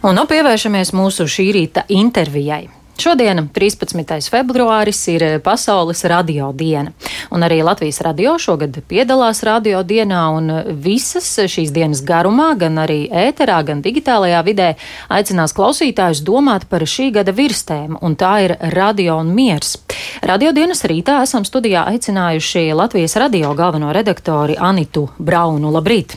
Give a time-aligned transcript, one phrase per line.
[0.00, 2.70] Un nu pievēršamies mūsu šī rīta intervijai.
[3.00, 4.28] Šodien, 13.
[4.32, 6.92] februāris, ir Pasaules radio diena.
[7.32, 10.48] Un arī Latvijas radio šogad piedalās radio dienā, un
[10.84, 14.70] visas šīs dienas garumā, gan arī ēterā, gan digitālajā vidē,
[15.12, 19.76] aicinās klausītājus domāt par šī gada virstēmu, un tā ir radio un miers.
[20.24, 25.72] Radio dienas rītā esam studijā aicinājuši Latvijas radio galveno redaktori Anitu Braunu.
[25.76, 26.16] Labrīt!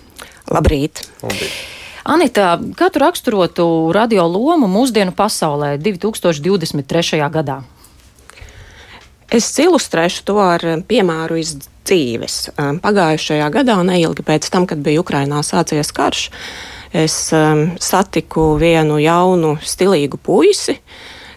[0.52, 1.08] Labrīt!
[1.24, 1.83] Labrīt.
[2.04, 3.66] Anita, kā tu raksturotu
[3.96, 7.22] radio lomu mūsdienu pasaulē 2023.
[7.32, 7.62] gadā?
[9.32, 11.56] Es ilustrēšu to ar piemēru iz
[11.88, 12.36] dzīves.
[12.84, 16.28] Pagājušajā gadā, neilgi pēc tam, kad bija Ukrainā sācies karš,
[16.92, 20.76] es um, satiku vienu jaunu, stilīgu puisi.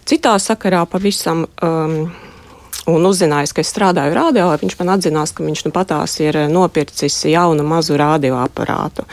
[0.06, 2.10] Citā sakarā pavisam um,
[2.90, 6.48] un uzzinājis, ka es strādāju radio, viņš man atzinās, ka viņš nu patās ir eh,
[6.52, 9.06] nopircis jaunu mazu radioaparātu.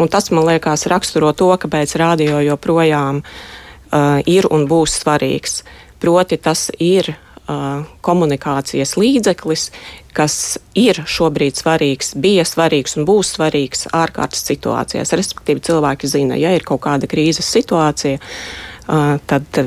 [0.00, 5.60] Un tas, man liekas, raksturo to, kāpēc radio joprojām uh, ir un būs svarīgs.
[6.02, 9.68] Proti, tas ir uh, komunikācijas līdzeklis,
[10.16, 15.14] kas ir šobrīd svarīgs, bija svarīgs un būs svarīgs ārkārtas situācijās.
[15.18, 19.62] Respektīvi, cilvēki zina, ja ir kaut kāda krīzes situācija, uh, tad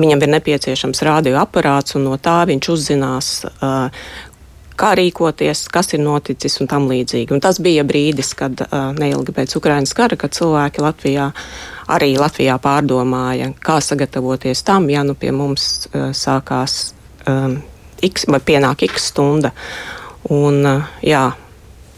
[0.00, 3.30] viņam ir nepieciešams radioaparāts, un no tā viņš uzzinās,
[4.82, 7.34] kā rīkoties, kas ir noticis un tam līdzīgi.
[7.34, 8.64] Un tas bija brīdis, kad
[8.98, 11.28] neilgi pēc Ukrainas kara, kad cilvēki Latvijā,
[11.92, 16.94] arī Latvijā pārdomāja, kā sagatavoties tam, ja nu pie mums sākās
[17.28, 17.60] um,
[18.02, 19.52] X vai pienāk X stunda.
[20.32, 20.64] Un,
[21.02, 21.22] jā,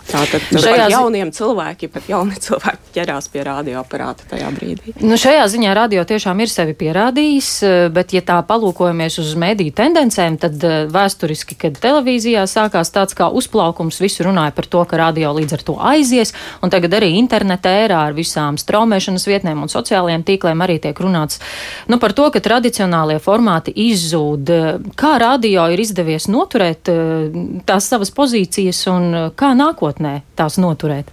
[0.05, 4.95] Tātad šajā jauniem cilvēkiem, pat jauni cilvēki ķerās pie radioaparāta tajā brīdī.
[5.01, 9.73] Nu, šajā ziņā radio tiešām ir sevi pierādījis, eh, bet, ja tā palūkojamies uz mediju
[9.77, 15.01] tendencēm, tad eh, vēsturiski, kad televīzijā sākās tāds kā uzplaukums, visi runāja par to, ka
[15.01, 19.73] radio līdz ar to aizies, un tagad arī interneta ērā ar visām straumēšanas vietnēm un
[19.73, 21.41] sociālajiem tīkliem arī tiek runāts
[21.89, 24.53] nu, par to, ka tradicionālie formāti izzūd.
[25.01, 29.94] Kā radio ir izdevies noturēt eh, tās savas pozīcijas un kā nākotnē?
[29.95, 31.07] Nākotnē tās noturēt?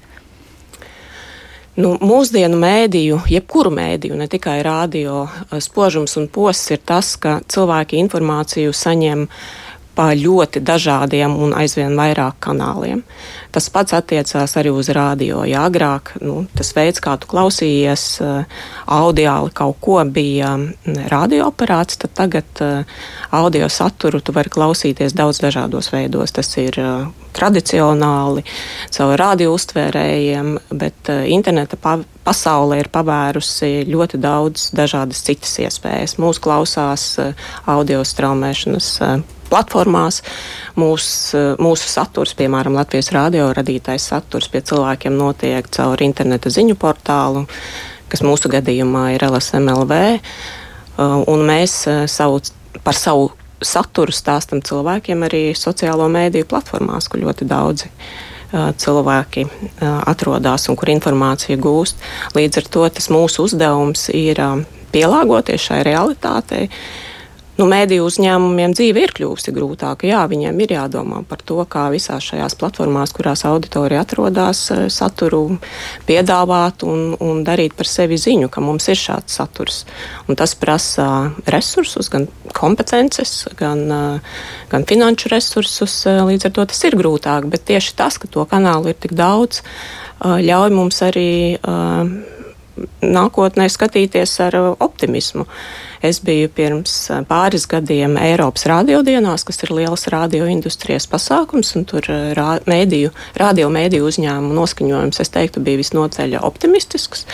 [1.77, 7.97] Nu, mūsdienu mēdīju, jebkuru mēdīju, ne tikai rādio, spožums un posts ir tas, ka cilvēki
[7.97, 9.27] informāciju saņem
[9.95, 13.03] pa ļoti dažādiem un aizvien vairāk kanāliem.
[13.51, 15.43] Tas pats attiecās arī uz rādio.
[15.47, 18.21] Ja agrāk nu, tas veids, kā tu klausījies,
[18.87, 20.57] audiāli kaut ko bija
[21.11, 22.63] radioaparāts, tad tagad
[23.31, 26.31] audio saturu tu vari klausīties daudz dažādos veidos.
[26.35, 26.79] Tas ir
[27.35, 28.45] tradicionāli,
[28.93, 36.19] caur radio uztvērējiem, bet interneta pa pasaule ir pavērusi ļoti daudz dažādas citas iespējas.
[36.21, 37.05] Mūsu klausās
[37.69, 38.91] audio straumēšanas
[39.51, 40.21] platformās.
[40.79, 41.07] Mūs,
[41.61, 47.45] mūsu saturs, piemēram, Latvijas radio radītais saturs pie cilvēkiem notiek caur interneta ziņu portālu,
[48.11, 50.01] kas mūsu gadījumā ir LSMLV.
[51.01, 52.41] Un mēs savu,
[52.85, 53.31] par savu
[53.61, 59.45] saturu stāstam cilvēkiem arī sociālo mēdīju platformās, kur ļoti daudzi uh, cilvēki
[59.81, 62.01] atrodas un kur informācija gūst.
[62.35, 64.41] Līdz ar to tas mūsu uzdevums ir
[64.91, 66.67] pielāgoties šai realitātei
[67.61, 70.07] nu, mēdīju uzņēmumiem dzīve ir kļuvusi grūtāka.
[70.09, 75.59] Jā, viņiem ir jādomā par to, kā visās šajās platformās, kurās auditorija atrodas, eh, saturu
[76.07, 79.83] piedāvāt un, un darīt par sevi ziņu, ka mums ir šāds saturs.
[80.27, 81.07] Un tas prasa
[81.45, 82.27] resursus, gan
[82.57, 84.35] kompetences, gan, eh,
[84.73, 86.01] gan finanšu resursus.
[86.09, 89.13] Eh, līdz ar to tas ir grūtāk, bet tieši tas, ka to kanālu ir tik
[89.13, 89.61] daudz,
[90.21, 91.57] ļauj mums arī
[93.01, 95.45] nākotnē skatīties ar optimismu.
[96.01, 102.07] Es biju pirms eh, pāris gadiem Eiropas radiodienās, kas ir liels radioindustrijas pasākums, un tur
[102.09, 107.27] eh, rā, mēdīju, radio mēdīju uzņēmumu noskaņojums, es teiktu, bija visnotaļ optimistisks.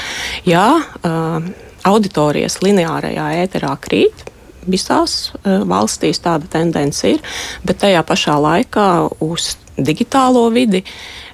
[0.47, 1.45] Jā, uh,
[1.87, 4.25] auditorijas lineārajā ēterā krīt,
[4.67, 7.23] visās uh, valstīs tāda tendence ir,
[7.63, 8.89] bet tajā pašā laikā
[9.23, 10.83] uz digitālo vidi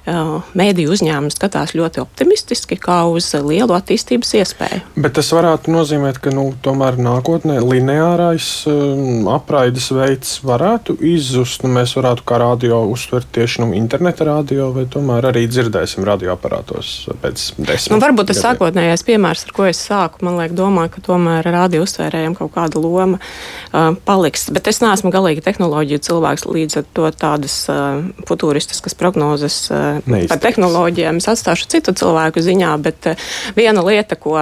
[0.04, 4.80] mēdīju uzņēmumi skatās ļoti optimistiski, kā uz lielu attīstības iespēju.
[5.00, 11.64] Bet tas varētu nozīmēt, ka nu, tomēr nākotnē lineārais um, apraides veids varētu izzust.
[11.64, 16.92] Nu, mēs varētu kā radio uztvert tieši nu, interneta radio, vai tomēr arī dzirdēsim radioaparātos
[17.22, 17.94] pēc desmit.
[17.94, 21.84] Nu, varbūt tas sākotnējais piemērs, ar ko es sāku, man liek domāt, ka tomēr radio
[21.86, 24.50] uztvērējiem kaut kāda loma uh, paliks.
[24.52, 29.62] Bet es neesmu galīgi tehnoloģiju cilvēks, līdz ar to tādas uh, futuristiskas prognozes.
[29.72, 30.32] Uh, Neizteiks.
[30.32, 34.36] par tehnoloģijām es atstāšu citu cilvēku ziņā, bet eh, viena lieta, ko,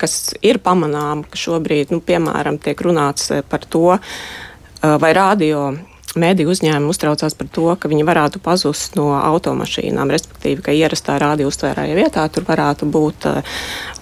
[0.00, 5.70] kas ir pamanāma, ka šobrīd, nu, piemēram, tiek runāts eh, par to, eh, vai radio
[6.12, 11.48] Mēdī uzņēmumi uztraucās par to, ka viņi varētu pazust no automašīnām, respektīvi, ka ierastā rādio
[11.48, 13.54] uztvērāja vietā tur varētu būt uh,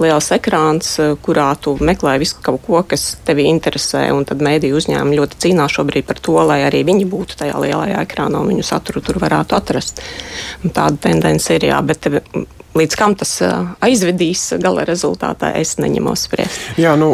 [0.03, 4.73] liels ekrāns, uh, kurā tu meklē visu kaut ko, kas tevi interesē, un tad mēdī
[4.75, 8.67] uzņēmumi ļoti cīnās šobrīd par to, lai arī viņi būtu tajā lielajā ekrānā un viņu
[8.67, 10.03] saturu tur varētu atrast.
[10.65, 12.11] Un tāda tendence ir, jā, bet
[12.71, 13.33] Līdz kam tas
[13.83, 16.69] aizvedīs gala rezultātā, es neņemos spriest.
[16.79, 17.09] Jā, nu,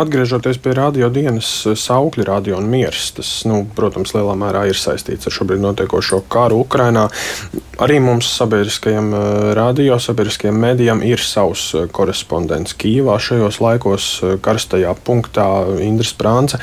[0.00, 5.28] atgriežoties pie radio dienas saukļa, radio un miers, tas, nu, protams, lielā mērā ir saistīts
[5.28, 7.10] ar šobrīd notiekošo karu Ukrainā.
[7.82, 9.08] Arī mums sabiedriskajiem
[9.58, 14.06] radio, sabiedriskajiem medijam ir savs korespondents Kīvā šajos laikos,
[14.44, 15.46] karstajā punktā
[15.82, 16.60] Indras Prānce.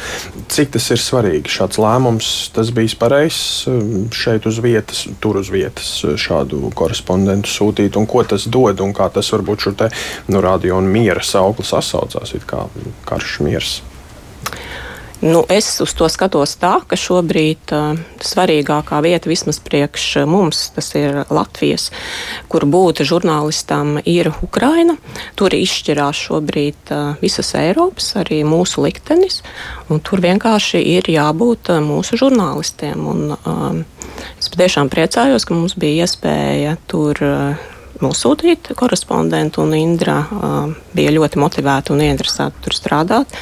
[0.51, 1.51] Cik tas ir svarīgi?
[1.51, 3.67] Šāds lēmums, tas bijis pareizs
[4.15, 9.11] šeit uz vietas, tur uz vietas šādu korespondentu sūtīt un ko tas dod un kā
[9.11, 9.91] tas varbūt šo te
[10.31, 12.69] nu, radio un miera saukli sasaucās, it kā
[13.09, 13.81] karš miers.
[15.21, 20.87] Nu, es uz to skatos tā, ka šobrīd uh, svarīgākā vieta vismaz priekš mums, tas
[20.97, 21.91] ir Latvijas,
[22.49, 24.95] kur būt žurnālistam, ir Ukraina.
[25.37, 29.43] Tur izšķirās šobrīd uh, visas Eiropas, arī mūsu liktenis,
[29.93, 33.05] un tur vienkārši ir jābūt uh, mūsu žurnālistiem.
[33.13, 37.21] Un, uh, es patiešām priecājos, ka mums bija iespēja tur.
[37.21, 37.69] Uh,
[38.01, 43.37] nosūtīt korespondentu, un Indra uh, bija ļoti motivēta un ieinteresēta tur strādāt.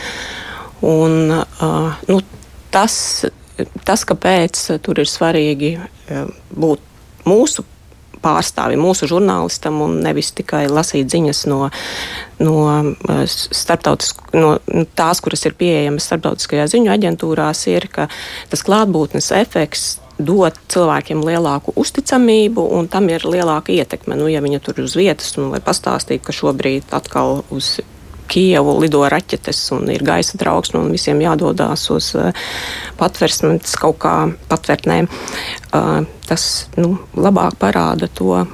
[0.85, 1.33] Un,
[2.07, 2.19] nu,
[2.71, 2.95] tas,
[3.83, 5.73] tas, kāpēc tur ir svarīgi
[6.55, 7.65] būt mūsu
[8.23, 11.61] pārstāvim, mūsu žurnālistam, un nevis tikai lasīt ziņas no,
[12.43, 12.57] no,
[14.35, 14.51] no
[14.99, 17.87] tās, kuras ir pieejamas starptautiskajā ziņu aģentūrās, ir,
[18.51, 19.87] tas klātbūtnes efekts
[20.19, 24.17] dot cilvēkiem lielāku uzticamību, un tam ir lielāka ietekme.
[24.19, 27.77] Nu, ja viņa tur uz vietas, un lai pastāstītu, ka šobrīd atkal uz
[28.29, 32.29] Kijevu lido raķetes un ir gaisa trauksme un visiem jādodas uz uh,
[32.99, 34.15] patversmēm, kaut kā
[34.51, 35.91] patvērtnēm, uh,
[36.29, 36.45] tas
[36.77, 38.45] nu, labāk parāda to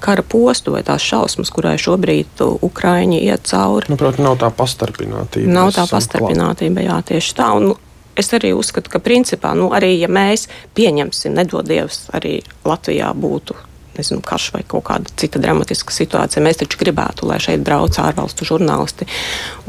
[0.00, 3.92] kara postu vai tās šausmas, kurai šobrīd Ukraiņi iet cauri.
[3.92, 5.52] Nu, protams, nav tā pastarpinātība.
[5.52, 7.50] Nav tā pastarpinātība, jā, tieši tā.
[7.58, 7.74] Un,
[8.18, 13.56] es arī uzskatu, ka principā, nu, arī ja mēs pieņemsim, nedodievs, arī Latvijā būtu
[14.00, 16.44] nezinu, karš vai kaut kāda cita dramatiska situācija.
[16.44, 19.08] Mēs taču gribētu, lai šeit brauc ārvalstu žurnālisti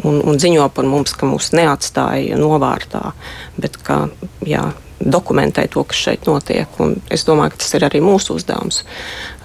[0.03, 3.11] un, un ziņo par mums, ka mūs neatstāja novārtā,
[3.59, 4.05] bet ka
[4.47, 6.79] jā, dokumentē to, kas šeit notiek.
[6.81, 8.83] Un es domāju, ka tas ir arī mūsu uzdevums,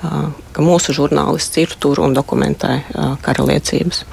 [0.01, 2.81] ka mūsu žurnālists ir tur un dokumentē
[3.25, 4.05] kara liecības.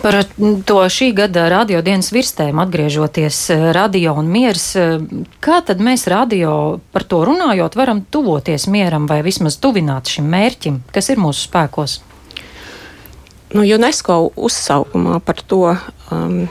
[0.00, 0.16] Par
[0.64, 4.94] to šī gada radiodienas virstēm atgriežoties eh, radio un miers, eh,
[5.44, 10.80] kā tad mēs radio par to runājot varam tuvoties mieram vai vismaz tuvināt šim mērķim,
[10.94, 11.98] kas ir mūsu spēkos?
[13.52, 15.74] Nu, UNESCO uzsaukumā par to,
[16.14, 16.46] um,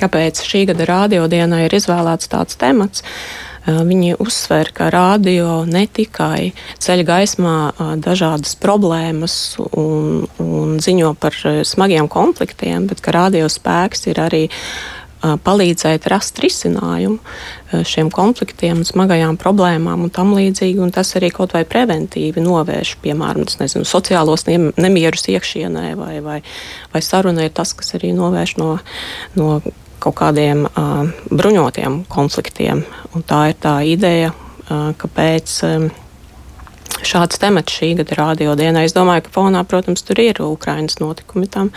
[0.00, 6.52] kāpēc šī gada radiodienai ir izvēlēts tāds temats, uh, Viņi uzsver, ka radio ne tikai
[6.82, 7.56] ceļ gaismā
[8.02, 9.34] dažādas problēmas
[9.70, 11.36] un, un ziņo par
[11.66, 14.46] smagiem konfliktiem, bet ka radio spēks ir arī
[15.20, 17.18] palīdzēt rast risinājumu
[17.86, 20.80] šiem konfliktiem, smagajām problēmām un tam līdzīgi.
[20.80, 26.40] Un tas arī kaut vai preventīvi novērš, piemēram, nezinu, sociālos nemierus iekšienē vai, vai,
[26.94, 28.72] vai saruna ir tas, kas arī novērš no,
[29.36, 29.60] no
[30.02, 32.84] kaut kādiem uh, bruņotiem konfliktiem.
[33.14, 35.58] Un tā ir tā ideja, uh, kāpēc.
[35.68, 35.90] Um,
[37.00, 38.82] Šāds temats šī gada radio dienā.
[38.84, 41.70] Es domāju, ka fonā, protams, tur ir Ukraiņas notikumi tam.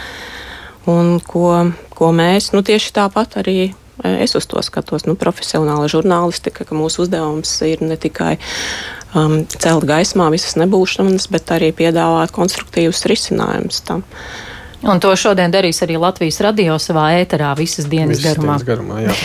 [0.89, 3.69] Un ko, ko mēs, nu tieši tāpat arī
[4.03, 8.33] es uz to skatos, nu, profesionāla žurnālistika, ka mūsu uzdevums ir ne tikai
[9.15, 14.03] um, celt gaismā visas nebūšanas, bet arī piedāvāt konstruktīvus risinājumus tam.
[14.03, 14.52] Uh,
[14.83, 18.57] Un to šodien darīs arī Latvijas radio savā ēterā visas dienas visas garumā.
[18.57, 19.17] Dienas garumā jā.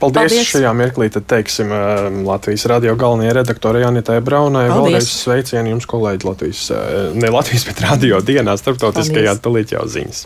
[0.00, 0.48] Paldies, Paldies!
[0.48, 4.66] Šajā mirklī tad teiksim um, Latvijas radio galvenajai redaktorai Anitai Braunai.
[4.70, 4.94] Paldies.
[4.94, 10.24] Vēlreiz sveicienu jums, kolēģi, Latvijas, uh, ne Latvijas, bet radio dienā starptautiskajā tulīt jau ziņas.